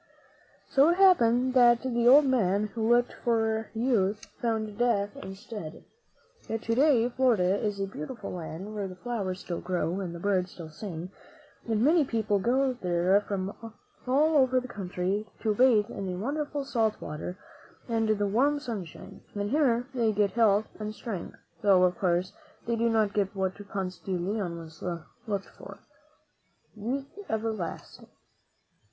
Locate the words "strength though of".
20.95-21.95